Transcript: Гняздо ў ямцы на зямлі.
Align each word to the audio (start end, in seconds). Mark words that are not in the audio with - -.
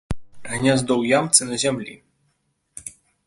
Гняздо 0.59 0.93
ў 1.01 1.03
ямцы 1.17 1.41
на 1.51 1.55
зямлі. 1.65 1.93